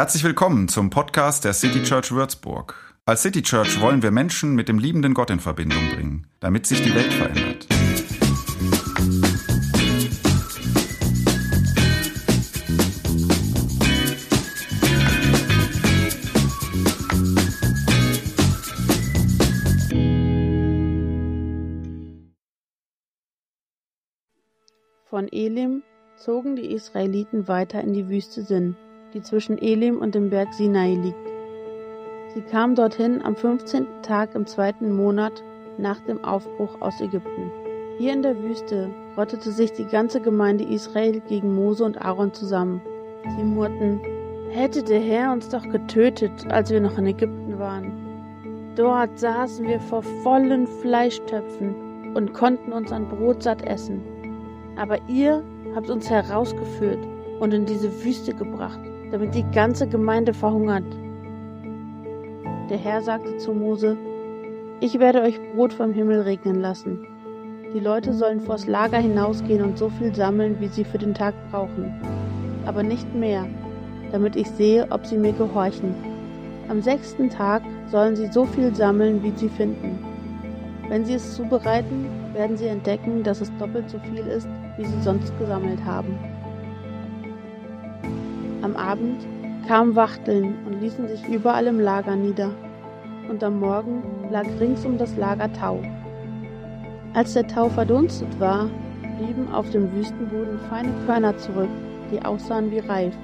[0.00, 2.74] Herzlich willkommen zum Podcast der City Church Würzburg.
[3.04, 6.80] Als City Church wollen wir Menschen mit dem liebenden Gott in Verbindung bringen, damit sich
[6.80, 7.66] die Welt verändert.
[25.10, 25.82] Von Elim
[26.16, 28.76] zogen die Israeliten weiter in die Wüste Sin
[29.14, 31.28] die zwischen Elim und dem Berg Sinai liegt.
[32.34, 33.86] Sie kamen dorthin am 15.
[34.02, 35.42] Tag im zweiten Monat
[35.78, 37.50] nach dem Aufbruch aus Ägypten.
[37.98, 42.80] Hier in der Wüste rottete sich die ganze Gemeinde Israel gegen Mose und Aaron zusammen.
[43.36, 44.00] Sie murrten,
[44.50, 47.92] hätte der Herr uns doch getötet, als wir noch in Ägypten waren.
[48.76, 54.00] Dort saßen wir vor vollen Fleischtöpfen und konnten uns an Brot satt essen.
[54.76, 55.42] Aber ihr
[55.74, 57.00] habt uns herausgeführt
[57.40, 60.84] und in diese Wüste gebracht, damit die ganze Gemeinde verhungert.
[62.68, 63.96] Der Herr sagte zu Mose,
[64.80, 67.06] ich werde euch Brot vom Himmel regnen lassen.
[67.74, 71.34] Die Leute sollen vors Lager hinausgehen und so viel sammeln, wie sie für den Tag
[71.50, 71.92] brauchen,
[72.66, 73.46] aber nicht mehr,
[74.12, 75.94] damit ich sehe, ob sie mir gehorchen.
[76.68, 79.98] Am sechsten Tag sollen sie so viel sammeln, wie sie finden.
[80.88, 85.02] Wenn sie es zubereiten, werden sie entdecken, dass es doppelt so viel ist, wie sie
[85.02, 86.18] sonst gesammelt haben.
[88.62, 89.26] Am Abend
[89.66, 92.50] kamen Wachteln und ließen sich überall im Lager nieder,
[93.30, 95.80] und am Morgen lag rings um das Lager Tau.
[97.14, 98.68] Als der Tau verdunstet war,
[99.18, 101.70] blieben auf dem Wüstenboden feine Körner zurück,
[102.12, 103.14] die aussahen wie Reif.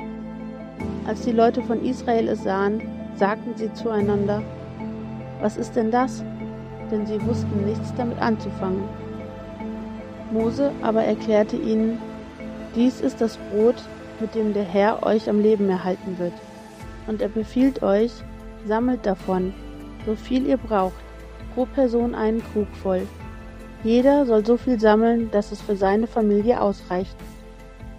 [1.06, 2.80] Als die Leute von Israel es sahen,
[3.14, 4.42] sagten sie zueinander,
[5.40, 6.24] was ist denn das?
[6.90, 8.84] Denn sie wussten nichts damit anzufangen.
[10.30, 11.98] Mose aber erklärte ihnen,
[12.74, 13.82] dies ist das Brot,
[14.20, 16.32] mit dem der Herr euch am Leben erhalten wird.
[17.06, 18.12] Und er befiehlt euch,
[18.66, 19.54] sammelt davon,
[20.04, 20.94] so viel ihr braucht,
[21.54, 23.02] pro Person einen Krug voll.
[23.84, 27.16] Jeder soll so viel sammeln, dass es für seine Familie ausreicht.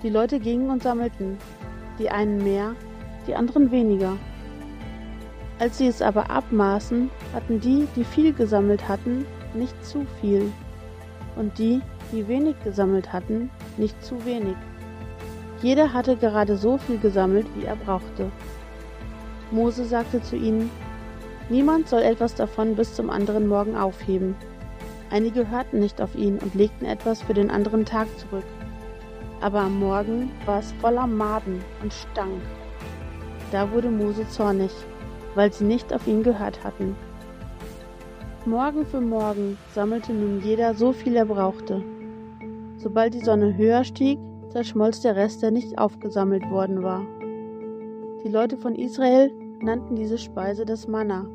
[0.04, 1.38] Die Leute gingen und sammelten,
[1.98, 2.76] die einen mehr,
[3.26, 4.18] die anderen weniger.
[5.60, 10.52] Als sie es aber abmaßen, hatten die, die viel gesammelt hatten, nicht zu viel,
[11.36, 11.82] und die,
[12.12, 14.56] die wenig gesammelt hatten, nicht zu wenig.
[15.62, 18.32] Jeder hatte gerade so viel gesammelt, wie er brauchte.
[19.52, 20.70] Mose sagte zu ihnen,
[21.50, 24.36] Niemand soll etwas davon bis zum anderen Morgen aufheben.
[25.10, 28.44] Einige hörten nicht auf ihn und legten etwas für den anderen Tag zurück.
[29.40, 32.42] Aber am Morgen war es voller Maden und stank.
[33.52, 34.72] Da wurde Mose zornig,
[35.36, 36.96] weil sie nicht auf ihn gehört hatten.
[38.46, 41.82] Morgen für Morgen sammelte nun jeder so viel er brauchte.
[42.78, 44.20] Sobald die Sonne höher stieg,
[44.50, 47.06] zerschmolz der Rest, der nicht aufgesammelt worden war.
[48.24, 49.32] Die Leute von Israel
[49.62, 51.26] nannten diese Speise das Manna.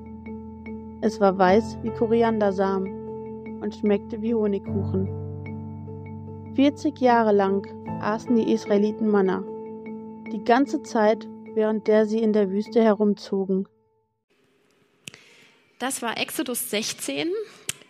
[1.01, 5.09] Es war weiß wie Koriandersamen und schmeckte wie Honigkuchen.
[6.55, 7.67] 40 Jahre lang
[8.03, 9.43] aßen die Israeliten Manna,
[10.33, 13.67] die ganze Zeit, während der sie in der Wüste herumzogen.
[15.79, 17.29] Das war Exodus 16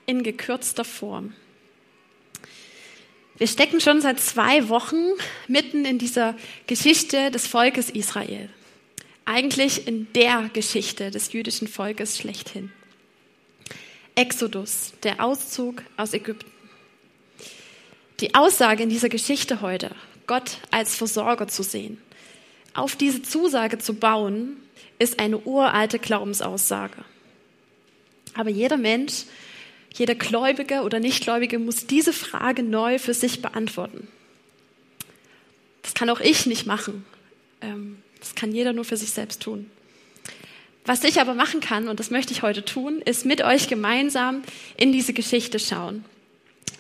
[0.06, 1.34] in gekürzter Form.
[3.42, 5.02] Wir stecken schon seit zwei Wochen
[5.48, 6.36] mitten in dieser
[6.68, 8.48] Geschichte des Volkes Israel.
[9.24, 12.70] Eigentlich in der Geschichte des jüdischen Volkes schlechthin.
[14.14, 16.52] Exodus, der Auszug aus Ägypten.
[18.20, 19.90] Die Aussage in dieser Geschichte heute,
[20.28, 22.00] Gott als Versorger zu sehen,
[22.74, 24.56] auf diese Zusage zu bauen,
[25.00, 27.04] ist eine uralte Glaubensaussage.
[28.34, 29.24] Aber jeder Mensch
[29.94, 34.08] jeder Gläubige oder Nichtgläubige muss diese Frage neu für sich beantworten.
[35.82, 37.04] Das kann auch ich nicht machen.
[37.60, 39.70] Ähm, das kann jeder nur für sich selbst tun.
[40.84, 44.42] Was ich aber machen kann, und das möchte ich heute tun, ist mit euch gemeinsam
[44.76, 46.04] in diese Geschichte schauen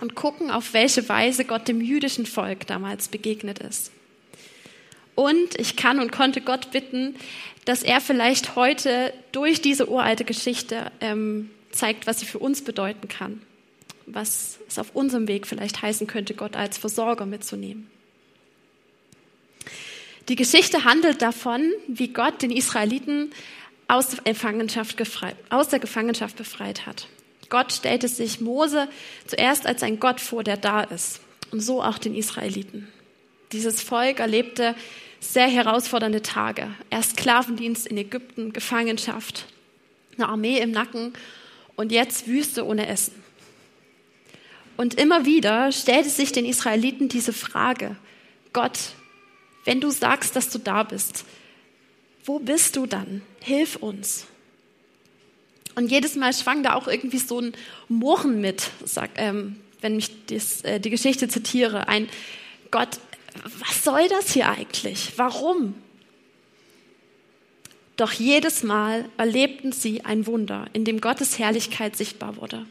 [0.00, 3.92] und gucken, auf welche Weise Gott dem jüdischen Volk damals begegnet ist.
[5.14, 7.14] Und ich kann und konnte Gott bitten,
[7.64, 13.08] dass er vielleicht heute durch diese uralte Geschichte ähm, zeigt, was sie für uns bedeuten
[13.08, 13.42] kann,
[14.06, 17.90] was es auf unserem Weg vielleicht heißen könnte, Gott als Versorger mitzunehmen.
[20.28, 23.32] Die Geschichte handelt davon, wie Gott den Israeliten
[23.88, 27.08] aus der Gefangenschaft, gefreit, aus der Gefangenschaft befreit hat.
[27.48, 28.88] Gott stellte sich Mose
[29.26, 31.20] zuerst als ein Gott vor, der da ist.
[31.50, 32.88] Und so auch den Israeliten.
[33.52, 34.74] Dieses Volk erlebte
[35.20, 36.70] sehr herausfordernde Tage.
[36.88, 39.46] Erst Sklavendienst in Ägypten, Gefangenschaft,
[40.16, 41.12] eine Armee im Nacken
[41.76, 43.14] und jetzt Wüste ohne Essen.
[44.76, 47.96] Und immer wieder stellte sich den Israeliten diese Frage,
[48.52, 48.78] Gott,
[49.64, 51.24] wenn du sagst, dass du da bist,
[52.24, 53.22] wo bist du dann?
[53.40, 54.26] Hilf uns.
[55.74, 57.52] Und jedes Mal schwang da auch irgendwie so ein
[57.88, 61.88] Murren mit, sag, ähm, wenn ich dies, äh, die Geschichte zitiere.
[61.88, 62.08] Ein
[62.70, 62.98] Gott,
[63.58, 65.12] was soll das hier eigentlich?
[65.16, 65.74] Warum?
[68.02, 72.66] Doch jedes Mal erlebten sie ein Wunder, in dem Gottes Herrlichkeit sichtbar wurde.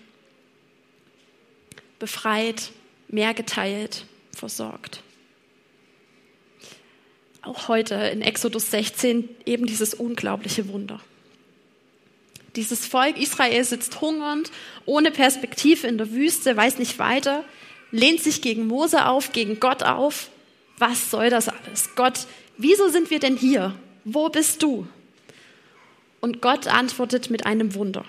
[1.99, 2.71] Befreit,
[3.07, 4.05] mehr geteilt,
[4.35, 5.01] versorgt.
[7.43, 10.99] Auch heute in Exodus 16 eben dieses unglaubliche Wunder.
[12.57, 14.51] Dieses Volk Israel sitzt hungernd,
[14.85, 17.45] ohne Perspektive in der Wüste, weiß nicht weiter,
[17.91, 20.29] lehnt sich gegen Mose auf, gegen Gott auf.
[20.77, 21.95] Was soll das alles?
[21.95, 22.27] Gott,
[22.57, 23.73] wieso sind wir denn hier?
[24.03, 24.87] Wo bist du?
[26.21, 28.05] Und Gott antwortet mit einem Wunder.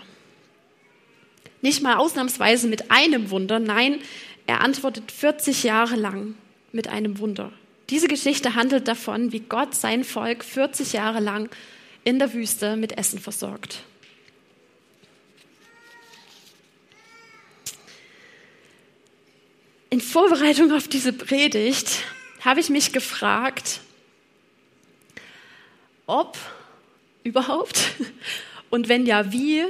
[1.62, 4.00] Nicht mal ausnahmsweise mit einem Wunder, nein,
[4.46, 6.34] er antwortet 40 Jahre lang
[6.72, 7.52] mit einem Wunder.
[7.90, 11.50] Diese Geschichte handelt davon, wie Gott sein Volk 40 Jahre lang
[12.04, 13.84] in der Wüste mit Essen versorgt.
[19.90, 22.04] In Vorbereitung auf diese Predigt
[22.40, 23.80] habe ich mich gefragt,
[26.06, 26.38] ob
[27.24, 27.92] überhaupt
[28.70, 29.64] und wenn ja, wie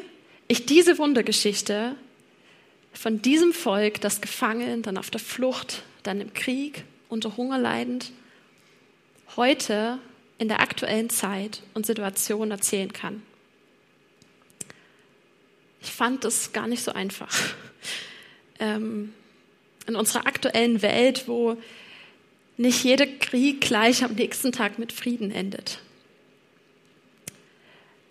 [0.49, 1.97] ich diese Wundergeschichte
[2.93, 8.13] von diesem Volk, das gefangen, dann auf der Flucht, dann im Krieg, unter Hunger leidend,
[9.37, 9.99] heute
[10.39, 13.23] in der aktuellen Zeit und Situation erzählen kann.
[15.81, 17.37] Ich fand das gar nicht so einfach.
[18.61, 19.13] Ähm,
[19.89, 21.57] in unserer aktuellen Welt, wo
[22.57, 25.81] nicht jeder Krieg gleich am nächsten Tag mit Frieden endet.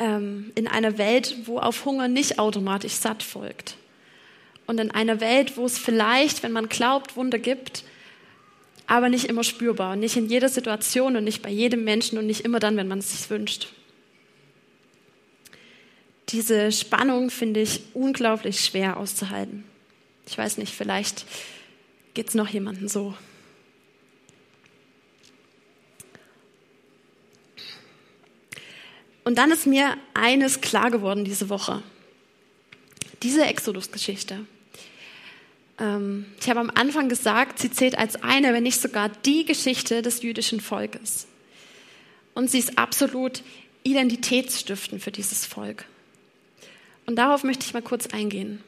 [0.02, 3.76] Ähm, in einer Welt, wo auf Hunger nicht automatisch satt folgt.
[4.66, 7.84] Und in einer Welt, wo es vielleicht, wenn man glaubt, Wunder gibt,
[8.88, 12.42] aber nicht immer spürbar, nicht in jeder Situation und nicht bei jedem Menschen und nicht
[12.42, 13.68] immer dann, wenn man es sich wünscht.
[16.30, 19.64] Diese Spannung finde ich unglaublich schwer auszuhalten.
[20.26, 21.26] Ich weiß nicht, vielleicht
[22.14, 23.14] Geht es noch jemandem so?
[29.32, 31.82] Und dann ist mir eines klar geworden diese Woche.
[33.24, 34.46] Diese Exodus-Geschichte.
[35.80, 40.02] Ähm, ich habe am Anfang gesagt, sie zählt als eine, wenn nicht sogar die Geschichte
[40.02, 41.28] des jüdischen Volkes.
[42.34, 43.42] Und sie ist absolut
[43.84, 45.86] identitätsstiftend für dieses Volk.
[47.06, 48.62] Und darauf möchte ich mal kurz eingehen.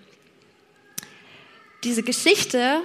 [1.83, 2.79] Diese Geschichte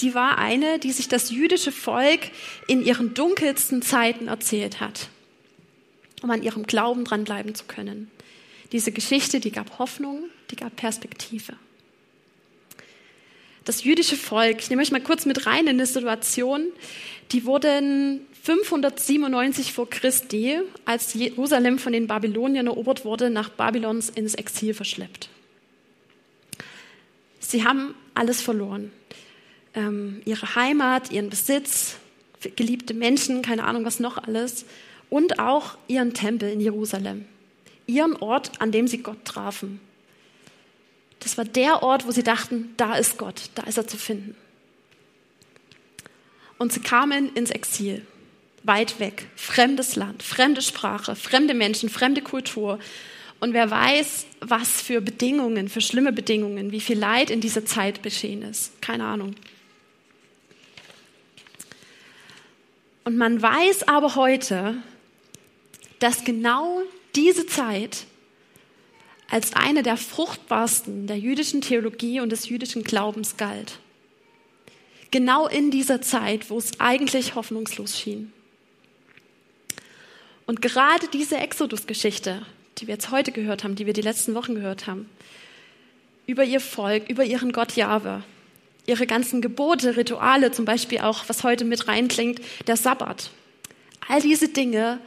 [0.00, 2.20] die war eine, die sich das jüdische Volk
[2.68, 5.08] in ihren dunkelsten Zeiten erzählt hat,
[6.22, 8.10] um an ihrem Glauben dranbleiben zu können.
[8.72, 11.54] Diese Geschichte, die gab Hoffnung, die gab Perspektive.
[13.64, 16.66] Das jüdische Volk, ich nehme euch mal kurz mit rein in eine Situation,
[17.32, 24.34] die wurden 597 vor Christi, als Jerusalem von den Babyloniern erobert wurde, nach Babylons ins
[24.34, 25.28] Exil verschleppt.
[27.38, 28.92] Sie haben alles verloren
[29.74, 31.96] ähm, ihre Heimat, ihren Besitz,
[32.56, 34.64] geliebte Menschen, keine Ahnung was noch alles,
[35.10, 37.26] und auch ihren Tempel in Jerusalem,
[37.86, 39.80] ihren Ort, an dem sie Gott trafen.
[41.18, 44.34] Das war der Ort, wo sie dachten, da ist Gott, da ist er zu finden.
[46.56, 48.06] Und sie kamen ins Exil,
[48.62, 52.78] weit weg, fremdes Land, fremde Sprache, fremde Menschen, fremde Kultur.
[53.40, 58.02] Und wer weiß, was für Bedingungen, für schlimme Bedingungen, wie viel Leid in dieser Zeit
[58.02, 58.80] geschehen ist.
[58.82, 59.34] Keine Ahnung.
[63.04, 64.76] Und man weiß aber heute,
[66.00, 66.82] dass genau
[67.14, 68.04] diese Zeit
[69.30, 73.78] als eine der fruchtbarsten der jüdischen Theologie und des jüdischen Glaubens galt.
[75.12, 78.32] Genau in dieser Zeit, wo es eigentlich hoffnungslos schien.
[80.46, 82.42] Und gerade diese Exodus-Geschichte,
[82.78, 85.08] die wir jetzt heute gehört haben, die wir die letzten Wochen gehört haben,
[86.26, 88.22] über ihr Volk, über ihren Gott Jahwe,
[88.86, 93.30] ihre ganzen Gebote, Rituale, zum Beispiel auch, was heute mit reinklingt, der Sabbat.
[94.08, 95.00] All diese Dinge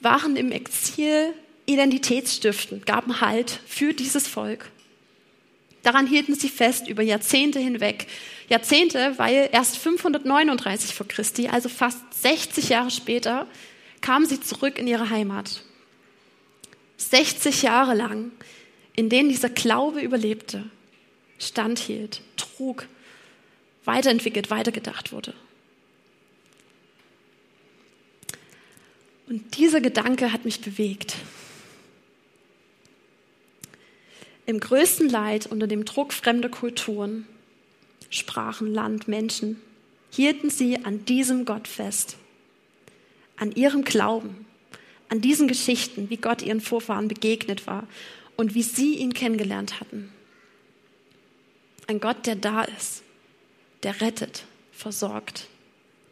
[0.00, 1.34] waren im Exil
[1.66, 4.70] identitätsstiftend, gaben Halt für dieses Volk.
[5.82, 8.06] Daran hielten sie fest über Jahrzehnte hinweg.
[8.48, 13.46] Jahrzehnte, weil erst 539 vor Christi, also fast 60 Jahre später,
[14.00, 15.62] kamen sie zurück in ihre Heimat.
[16.96, 18.32] 60 Jahre lang,
[18.94, 20.64] in denen dieser Glaube überlebte,
[21.38, 22.86] standhielt, trug
[23.84, 25.34] weiterentwickelt, weitergedacht wurde.
[29.28, 31.16] Und dieser Gedanke hat mich bewegt.
[34.46, 37.26] Im größten Leid unter dem Druck fremder Kulturen,
[38.08, 39.60] Sprachen, Land, Menschen,
[40.10, 42.16] hielten sie an diesem Gott fest,
[43.36, 44.46] an ihrem Glauben,
[45.10, 47.86] an diesen Geschichten, wie Gott ihren Vorfahren begegnet war
[48.36, 50.10] und wie sie ihn kennengelernt hatten.
[51.86, 53.02] Ein Gott, der da ist,
[53.82, 55.48] der rettet, versorgt,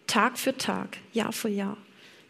[0.06, 1.78] Tag für Tag, Jahr für Jahr,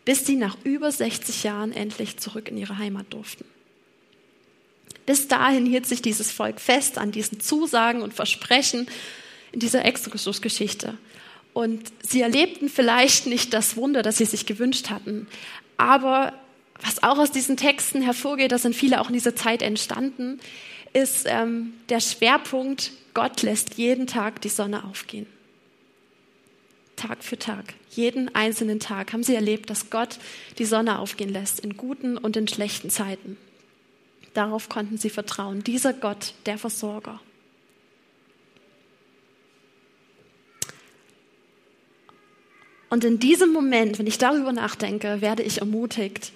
[0.07, 3.45] bis sie nach über 60 Jahren endlich zurück in ihre Heimat durften.
[5.05, 8.87] Bis dahin hielt sich dieses Volk fest an diesen Zusagen und Versprechen
[9.53, 10.97] in dieser Exodus-Geschichte.
[11.53, 15.27] Und sie erlebten vielleicht nicht das Wunder, das sie sich gewünscht hatten,
[15.77, 16.33] aber
[16.81, 20.39] was auch aus diesen Texten hervorgeht, da sind viele auch in dieser Zeit entstanden,
[20.93, 25.27] ist ähm, der Schwerpunkt, Gott lässt jeden Tag die Sonne aufgehen.
[26.97, 30.19] Tag für Tag, jeden einzelnen Tag haben sie erlebt, dass Gott
[30.59, 33.37] die Sonne aufgehen lässt, in guten und in schlechten Zeiten.
[34.35, 35.65] Darauf konnten sie vertrauen.
[35.65, 37.21] Dieser Gott, der Versorger.
[42.89, 46.33] Und in diesem Moment, wenn ich darüber nachdenke, werde ich ermutigt,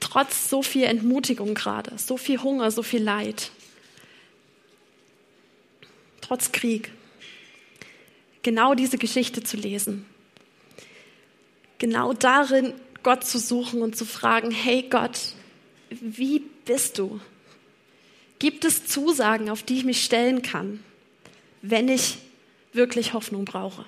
[0.00, 3.50] trotz so viel Entmutigung gerade, so viel Hunger, so viel Leid,
[6.20, 6.90] trotz Krieg,
[8.42, 10.04] genau diese Geschichte zu lesen.
[11.82, 15.18] Genau darin Gott zu suchen und zu fragen, hey Gott,
[15.90, 17.20] wie bist du?
[18.38, 20.78] Gibt es Zusagen, auf die ich mich stellen kann,
[21.60, 22.18] wenn ich
[22.72, 23.84] wirklich Hoffnung brauche?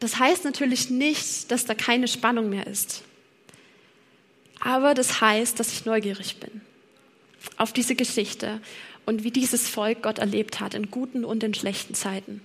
[0.00, 3.02] Das heißt natürlich nicht, dass da keine Spannung mehr ist.
[4.60, 6.62] Aber das heißt, dass ich neugierig bin
[7.58, 8.62] auf diese Geschichte
[9.04, 12.40] und wie dieses Volk Gott erlebt hat, in guten und in schlechten Zeiten.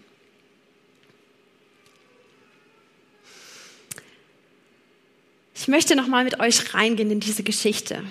[5.63, 8.03] Ich möchte noch mal mit euch reingehen in diese Geschichte.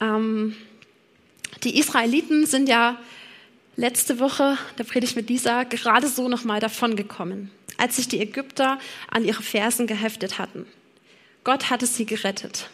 [0.00, 0.56] Ähm,
[1.64, 2.98] die Israeliten sind ja
[3.76, 8.78] letzte Woche, da predigt mit Lisa, gerade so noch mal davongekommen als sich die Ägypter
[9.10, 10.64] an ihre Fersen geheftet hatten.
[11.42, 12.70] Gott hatte sie gerettet.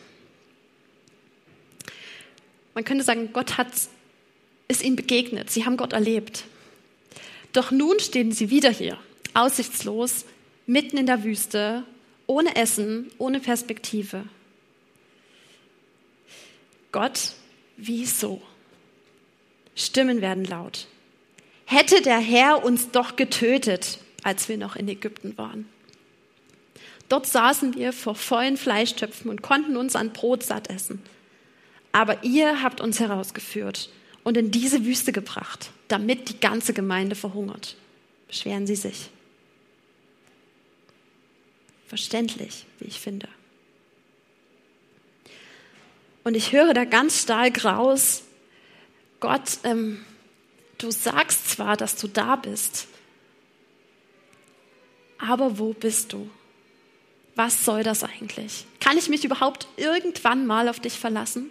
[2.75, 3.67] Man könnte sagen, Gott hat,
[4.69, 5.51] ist ihnen begegnet.
[5.51, 6.45] Sie haben Gott erlebt.
[7.53, 8.97] Doch nun stehen sie wieder hier,
[9.35, 10.25] aussichtslos,
[10.67, 11.83] mitten in der Wüste,
[12.31, 14.23] ohne Essen, ohne Perspektive.
[16.93, 17.33] Gott,
[17.77, 18.41] wieso?
[19.75, 20.87] Stimmen werden laut.
[21.65, 25.69] Hätte der Herr uns doch getötet, als wir noch in Ägypten waren.
[27.09, 31.03] Dort saßen wir vor vollen Fleischtöpfen und konnten uns an Brot satt essen.
[31.91, 33.91] Aber ihr habt uns herausgeführt
[34.23, 37.75] und in diese Wüste gebracht, damit die ganze Gemeinde verhungert.
[38.29, 39.11] Beschweren Sie sich.
[41.91, 43.29] Verständlich, wie ich finde.
[46.23, 48.23] Und ich höre da ganz stark raus,
[49.19, 50.05] Gott, ähm,
[50.79, 52.87] du sagst zwar, dass du da bist,
[55.19, 56.31] aber wo bist du?
[57.35, 58.67] Was soll das eigentlich?
[58.79, 61.47] Kann ich mich überhaupt irgendwann mal auf dich verlassen?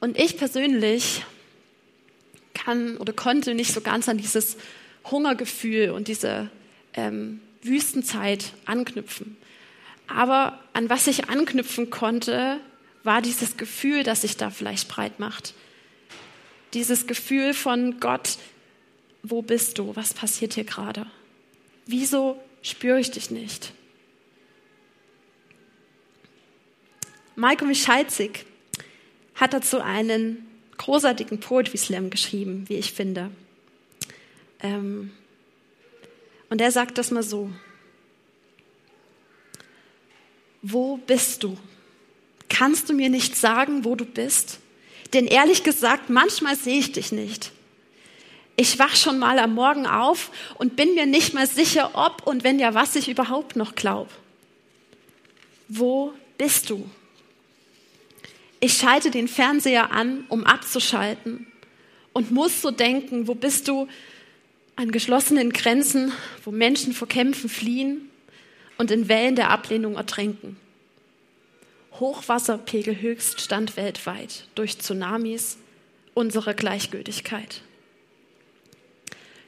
[0.00, 1.22] Und ich persönlich
[2.54, 4.56] kann oder konnte nicht so ganz an dieses
[5.04, 6.50] Hungergefühl und diese
[6.96, 9.36] ähm, Wüstenzeit anknüpfen.
[10.08, 12.60] Aber an was ich anknüpfen konnte,
[13.02, 15.54] war dieses Gefühl, das sich da vielleicht breit macht.
[16.74, 18.38] Dieses Gefühl von Gott,
[19.22, 19.94] wo bist du?
[19.96, 21.06] Was passiert hier gerade?
[21.86, 23.72] Wieso spüre ich dich nicht?
[27.36, 28.46] Maiko Michalzik
[29.34, 30.46] hat dazu einen
[30.78, 33.30] großartigen Poetry Slam geschrieben, wie ich finde.
[34.60, 35.12] Ähm,
[36.48, 37.50] und er sagt das mal so.
[40.62, 41.56] Wo bist du?
[42.48, 44.58] Kannst du mir nicht sagen, wo du bist?
[45.12, 47.52] Denn ehrlich gesagt, manchmal sehe ich dich nicht.
[48.56, 52.42] Ich wach schon mal am Morgen auf und bin mir nicht mal sicher, ob und
[52.42, 54.10] wenn ja, was ich überhaupt noch glaube.
[55.68, 56.88] Wo bist du?
[58.60, 61.46] Ich schalte den Fernseher an, um abzuschalten
[62.14, 63.88] und muss so denken, wo bist du
[64.76, 66.12] an geschlossenen Grenzen,
[66.44, 68.10] wo Menschen vor Kämpfen fliehen
[68.76, 70.56] und in Wellen der Ablehnung ertränken.
[71.98, 75.56] Hochwasserpegel Höchststand weltweit durch Tsunamis,
[76.12, 77.62] unsere Gleichgültigkeit.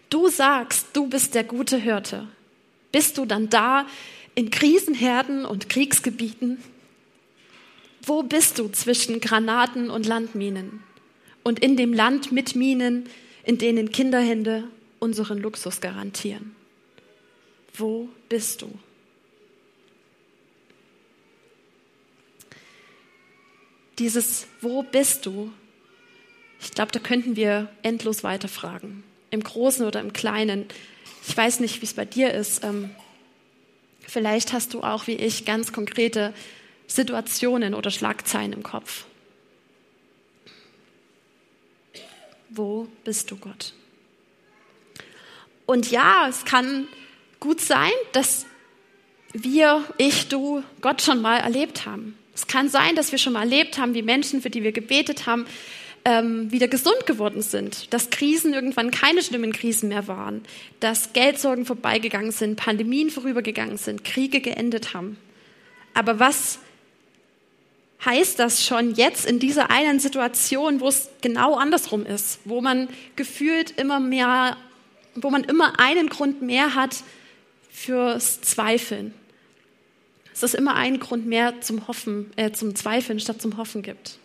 [0.09, 2.27] Du sagst, du bist der gute Hirte.
[2.91, 3.87] Bist du dann da
[4.35, 6.57] in Krisenherden und Kriegsgebieten?
[8.01, 10.83] Wo bist du zwischen Granaten und Landminen
[11.43, 13.11] und in dem Land mit Minen,
[13.45, 14.65] in denen Kinderhände
[14.99, 16.55] unseren Luxus garantieren?
[17.75, 18.71] Wo bist du?
[23.99, 25.53] Dieses Wo bist du?
[26.61, 30.67] Ich glaube, da könnten wir endlos weiterfragen im Großen oder im Kleinen,
[31.27, 32.65] Ich weiß nicht, wie es bei dir ist.
[32.65, 32.91] Ähm,
[34.01, 36.33] vielleicht hast du auch wie ich ganz konkrete
[36.87, 39.05] Situationen oder Schlagzeilen im Kopf.
[42.49, 43.75] Wo bist du, Gott?
[45.69, 46.89] Und ja, es kann
[47.41, 48.47] gut sein, dass
[49.35, 52.17] wir, ich, du, Gott schon mal erlebt haben.
[52.35, 55.27] Es kann sein, dass wir schon mal erlebt haben, wie Menschen, für die wir gebetet
[55.27, 55.45] haben,
[56.07, 60.43] ähm, wieder gesund geworden sind, dass Krisen irgendwann keine schlimmen Krisen mehr waren,
[60.81, 65.19] dass Geldsorgen vorbeigegangen sind, Pandemien vorübergegangen sind, Kriege geendet haben.
[65.93, 66.61] Aber was
[68.07, 72.89] heißt das schon jetzt in dieser einen Situation, wo es genau andersrum ist, wo man
[73.17, 74.57] gefühlt immer mehr,
[75.15, 77.03] wo man immer einen Grund mehr hat
[77.71, 79.15] fürs Zweifeln.
[80.33, 84.19] Dass es immer einen Grund mehr zum Hoffen, äh, zum Zweifeln statt zum Hoffen gibt.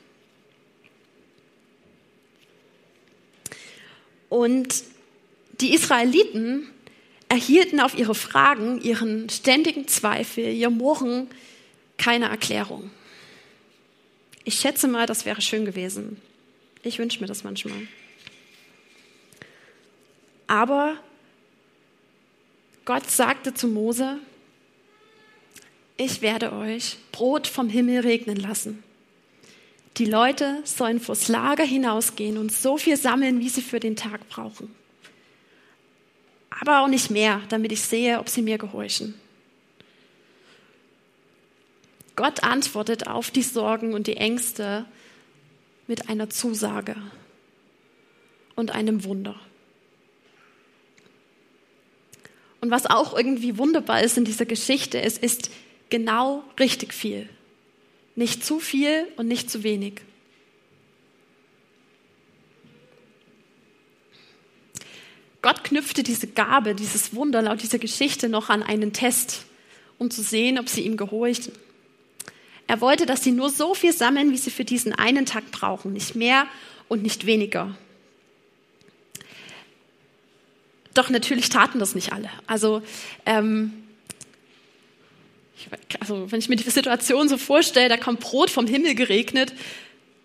[4.30, 4.84] Und
[5.62, 6.68] die Israeliten
[7.30, 11.28] erhielten auf ihre Fragen, ihren ständigen Zweifel, ihr Murren
[11.98, 12.92] keine Erklärung.
[14.44, 16.22] Ich schätze mal, das wäre schön gewesen.
[16.84, 17.88] Ich wünsche mir das manchmal.
[20.48, 20.98] Aber
[22.86, 24.20] Gott sagte zu Mose,
[25.96, 28.84] ich werde euch Brot vom Himmel regnen lassen.
[29.98, 34.28] Die Leute sollen vors Lager hinausgehen und so viel sammeln, wie sie für den Tag
[34.28, 34.74] brauchen.
[36.50, 39.14] Aber auch nicht mehr, damit ich sehe, ob sie mir gehorchen.
[42.16, 44.86] Gott antwortet auf die Sorgen und die Ängste
[45.88, 46.96] mit einer Zusage
[48.56, 49.40] und einem Wunder.
[52.64, 55.52] Und was auch irgendwie wunderbar ist in dieser Geschichte, es ist
[55.90, 57.28] genau richtig viel.
[58.16, 59.96] Nicht zu viel und nicht zu wenig.
[65.42, 69.44] Gott knüpfte diese Gabe, dieses Wunder laut dieser Geschichte noch an einen Test,
[69.98, 71.52] um zu sehen, ob sie ihm gehorchten.
[72.68, 75.92] Er wollte, dass sie nur so viel sammeln, wie sie für diesen einen Tag brauchen,
[75.92, 76.48] nicht mehr
[76.88, 77.76] und nicht weniger.
[80.94, 82.30] Doch natürlich taten das nicht alle.
[82.48, 82.82] Also,
[83.26, 83.74] ähm,
[86.00, 89.54] also wenn ich mir die Situation so vorstelle, da kommt Brot vom Himmel geregnet,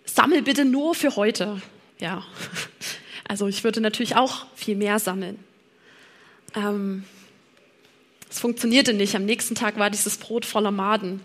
[0.05, 1.63] sammel bitte nur für heute.
[1.99, 2.25] Ja,
[3.29, 5.39] also ich würde natürlich auch viel mehr sammeln.
[6.55, 7.05] Ähm,
[8.31, 9.15] es funktionierte nicht.
[9.15, 11.21] Am nächsten Tag war dieses Brot voller Maden.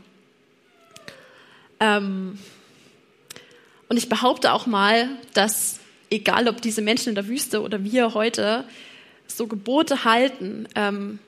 [1.80, 2.40] Ähm,
[3.90, 5.80] und ich behaupte auch mal, dass
[6.10, 8.64] egal ob diese Menschen in der Wüste oder wir heute
[9.28, 11.20] so Gebote halten, ähm,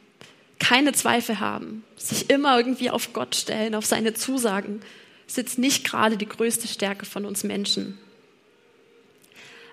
[0.60, 4.82] keine Zweifel haben, sich immer irgendwie auf Gott stellen, auf seine Zusagen,
[5.28, 7.98] ist jetzt nicht gerade die größte Stärke von uns Menschen.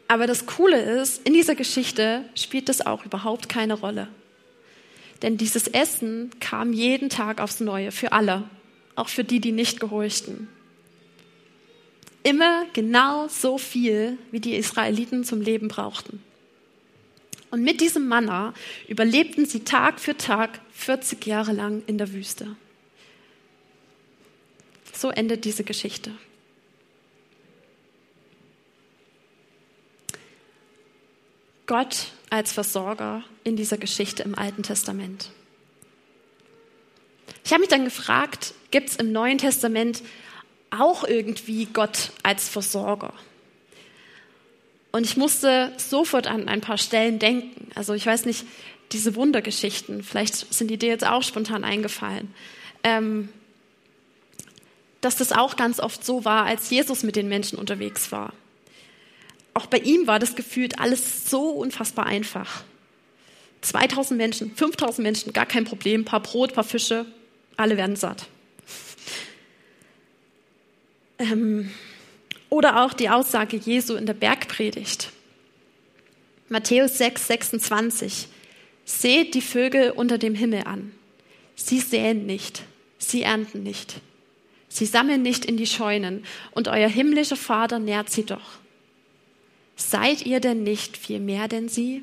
[0.08, 4.08] Aber das Coole ist, in dieser Geschichte spielt das auch überhaupt keine Rolle.
[5.22, 8.44] Denn dieses Essen kam jeden Tag aufs Neue für alle,
[8.96, 10.48] auch für die, die nicht gehorchten.
[12.24, 16.22] Immer genau so viel, wie die Israeliten zum Leben brauchten.
[17.52, 18.54] Und mit diesem Manna
[18.88, 22.56] überlebten sie Tag für Tag 40 Jahre lang in der Wüste.
[24.94, 26.12] So endet diese Geschichte.
[31.66, 35.28] Gott als Versorger in dieser Geschichte im Alten Testament.
[37.44, 40.02] Ich habe mich dann gefragt, gibt es im Neuen Testament
[40.70, 43.12] auch irgendwie Gott als Versorger.
[44.92, 47.70] Und ich musste sofort an ein paar Stellen denken.
[47.74, 48.44] Also ich weiß nicht,
[48.92, 52.32] diese Wundergeschichten, vielleicht sind die dir jetzt auch spontan eingefallen.
[52.84, 53.30] Ähm,
[55.00, 58.34] dass das auch ganz oft so war, als Jesus mit den Menschen unterwegs war.
[59.54, 62.62] Auch bei ihm war das gefühlt alles so unfassbar einfach.
[63.62, 67.06] 2000 Menschen, 5000 Menschen, gar kein Problem, paar Brot, paar Fische,
[67.56, 68.26] alle werden satt.
[71.18, 71.70] Ähm,
[72.52, 75.10] oder auch die Aussage Jesu in der Bergpredigt.
[76.50, 78.28] Matthäus 6, 26.
[78.84, 80.92] Seht die Vögel unter dem Himmel an.
[81.56, 82.64] Sie säen nicht,
[82.98, 84.02] sie ernten nicht.
[84.68, 88.58] Sie sammeln nicht in die Scheunen, und euer himmlischer Vater nährt sie doch.
[89.76, 92.02] Seid ihr denn nicht viel mehr denn sie?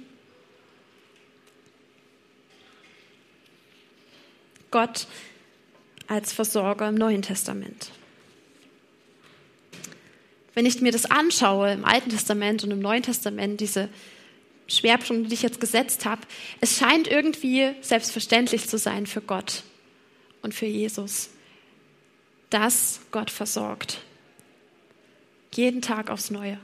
[4.71, 5.05] Gott
[6.07, 7.91] als Versorger im Neuen Testament
[10.59, 13.87] wenn ich mir das anschaue im Alten Testament und im Neuen Testament, diese
[14.67, 16.19] Schwerpunkte, die ich jetzt gesetzt habe,
[16.59, 19.63] es scheint irgendwie selbstverständlich zu sein für Gott
[20.41, 21.29] und für Jesus,
[22.49, 24.01] dass Gott versorgt.
[25.53, 26.59] Jeden Tag aufs Neue.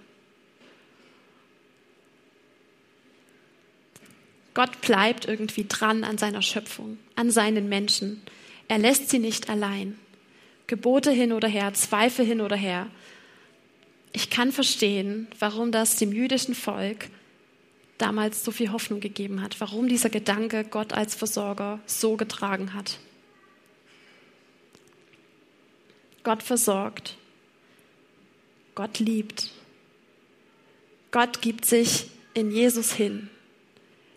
[4.56, 8.22] Gott bleibt irgendwie dran an seiner Schöpfung, an seinen Menschen.
[8.68, 9.98] Er lässt sie nicht allein.
[10.68, 12.88] Gebote hin oder her, Zweifel hin oder her.
[14.16, 17.10] Ich kann verstehen, warum das dem jüdischen Volk
[17.98, 22.98] damals so viel Hoffnung gegeben hat, warum dieser Gedanke Gott als Versorger so getragen hat.
[26.24, 27.18] Gott versorgt.
[28.74, 29.52] Gott liebt.
[31.12, 33.30] Gott gibt sich in Jesus hin.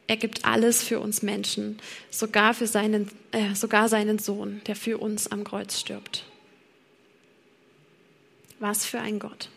[0.07, 1.81] Er gibt alles für uns Menschen,
[2.11, 6.25] sogar, für seinen, äh, sogar seinen Sohn, der für uns am Kreuz stirbt.
[8.61, 9.49] Was für ein Gott.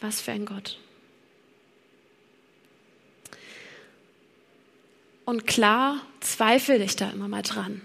[0.00, 0.78] Was für ein Gott.
[5.24, 7.82] Und klar zweifle ich da immer mal dran.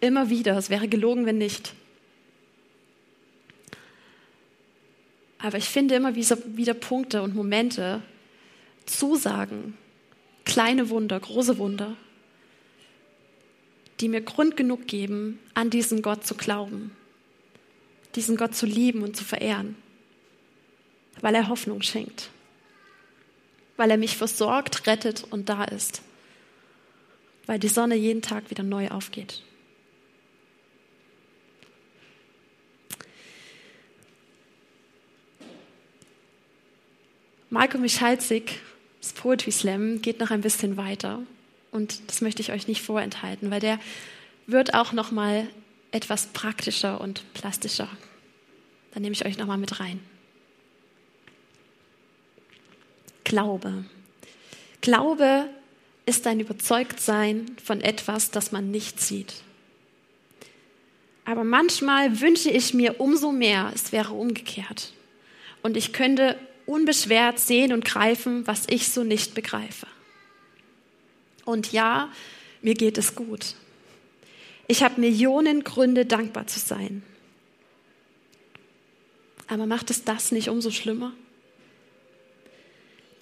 [0.00, 0.56] Immer wieder.
[0.56, 1.74] Es wäre gelogen, wenn nicht.
[5.38, 8.02] Aber ich finde immer wieder Punkte und Momente,
[8.86, 9.76] Zusagen,
[10.44, 11.96] kleine Wunder, große Wunder,
[14.00, 16.92] die mir Grund genug geben, an diesen Gott zu glauben,
[18.14, 19.76] diesen Gott zu lieben und zu verehren,
[21.20, 22.30] weil er Hoffnung schenkt,
[23.76, 26.02] weil er mich versorgt, rettet und da ist,
[27.46, 29.42] weil die Sonne jeden Tag wieder neu aufgeht.
[37.50, 38.60] Marco Michalzik,
[39.00, 41.22] das Poetry Slam, geht noch ein bisschen weiter.
[41.70, 43.78] Und das möchte ich euch nicht vorenthalten, weil der
[44.46, 45.48] wird auch noch mal
[45.90, 47.88] etwas praktischer und plastischer.
[48.92, 50.00] Da nehme ich euch noch mal mit rein.
[53.28, 53.84] Glaube.
[54.80, 55.50] Glaube
[56.06, 59.34] ist ein Überzeugtsein von etwas, das man nicht sieht.
[61.26, 64.94] Aber manchmal wünsche ich mir umso mehr, es wäre umgekehrt.
[65.62, 69.86] Und ich könnte unbeschwert sehen und greifen, was ich so nicht begreife.
[71.44, 72.10] Und ja,
[72.62, 73.56] mir geht es gut.
[74.68, 77.02] Ich habe Millionen Gründe, dankbar zu sein.
[79.48, 81.12] Aber macht es das nicht umso schlimmer?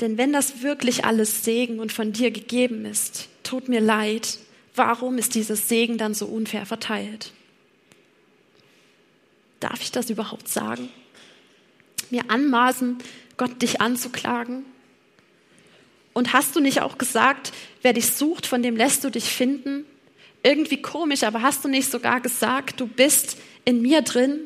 [0.00, 4.38] Denn wenn das wirklich alles Segen und von dir gegeben ist, tut mir leid,
[4.74, 7.32] warum ist dieses Segen dann so unfair verteilt?
[9.61, 10.90] Darf ich das überhaupt sagen?
[12.11, 12.98] Mir anmaßen,
[13.37, 14.64] Gott dich anzuklagen?
[16.12, 19.85] Und hast du nicht auch gesagt, wer dich sucht, von dem lässt du dich finden?
[20.42, 24.40] Irgendwie komisch, aber hast du nicht sogar gesagt, du bist in mir drin?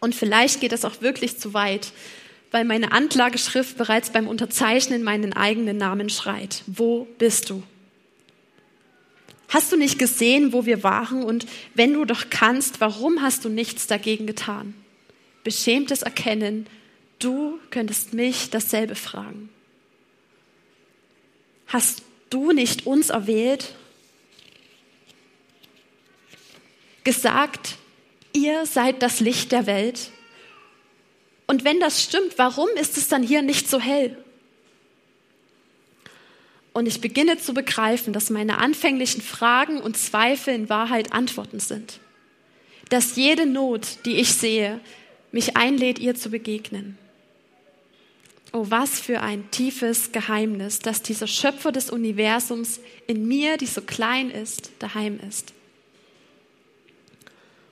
[0.00, 1.92] Und vielleicht geht es auch wirklich zu weit,
[2.50, 6.62] weil meine Anklageschrift bereits beim Unterzeichnen meinen eigenen Namen schreit.
[6.66, 7.62] Wo bist du?
[9.48, 11.22] Hast du nicht gesehen, wo wir waren?
[11.22, 14.74] Und wenn du doch kannst, warum hast du nichts dagegen getan?
[15.44, 16.66] Beschämtes Erkennen
[17.18, 19.50] Du könntest mich dasselbe fragen.
[21.66, 23.74] Hast du nicht uns erwählt?
[27.02, 27.76] Gesagt,
[28.32, 30.10] ihr seid das Licht der Welt?
[31.48, 34.16] Und wenn das stimmt, warum ist es dann hier nicht so hell?
[36.74, 42.00] Und ich beginne zu begreifen, dass meine anfänglichen Fragen und Zweifel in Wahrheit Antworten sind.
[42.90, 44.78] Dass jede Not, die ich sehe,
[45.32, 46.98] mich einlädt, ihr zu begegnen.
[48.52, 53.80] Oh, was für ein tiefes Geheimnis, dass dieser Schöpfer des Universums in mir, die so
[53.80, 55.54] klein ist, daheim ist.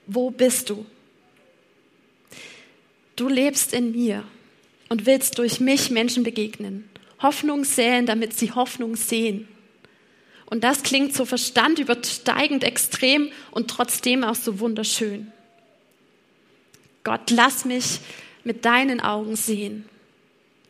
[0.07, 0.87] Wo bist du?
[3.17, 4.25] Du lebst in mir
[4.89, 6.89] und willst durch mich Menschen begegnen,
[7.21, 9.49] Hoffnung säen, damit sie Hoffnung sehen.
[10.45, 15.33] Und das klingt so verstandübersteigend extrem und trotzdem auch so wunderschön.
[17.03, 18.01] Gott, lass mich
[18.45, 19.87] mit deinen Augen sehen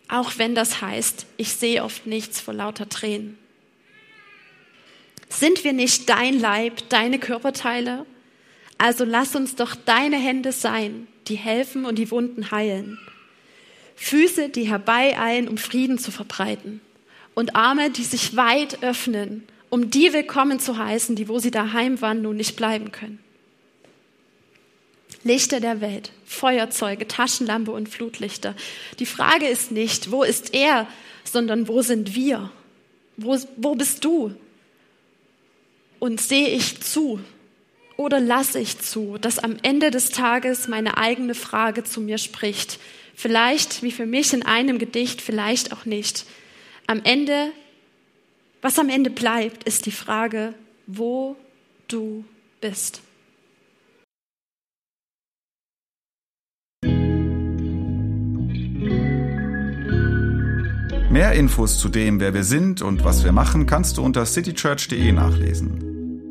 [0.08, 3.38] auch wenn das heißt, ich sehe oft nichts vor lauter Tränen.
[5.28, 8.06] Sind wir nicht dein Leib, deine Körperteile?
[8.78, 12.98] Also lass uns doch deine Hände sein, die helfen und die Wunden heilen.
[13.96, 16.80] Füße, die herbeieilen, um Frieden zu verbreiten.
[17.34, 22.00] Und Arme, die sich weit öffnen, um die willkommen zu heißen, die, wo sie daheim
[22.00, 23.18] waren, nun nicht bleiben können.
[25.24, 28.54] Lichter der Welt, Feuerzeuge, Taschenlampe und Flutlichter.
[29.00, 30.86] Die Frage ist nicht, wo ist er,
[31.24, 32.50] sondern wo sind wir?
[33.16, 34.34] Wo, wo bist du?
[35.98, 37.20] Und sehe ich zu
[37.96, 42.78] oder lasse ich zu, dass am Ende des Tages meine eigene Frage zu mir spricht?
[43.14, 46.26] Vielleicht wie für mich in einem Gedicht, vielleicht auch nicht.
[46.86, 47.50] Am Ende,
[48.60, 50.52] was am Ende bleibt, ist die Frage,
[50.86, 51.36] wo
[51.88, 52.24] du
[52.60, 53.00] bist.
[61.10, 65.12] Mehr Infos zu dem, wer wir sind und was wir machen, kannst du unter citychurch.de
[65.12, 65.85] nachlesen.